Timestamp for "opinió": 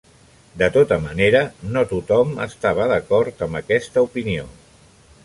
4.09-4.49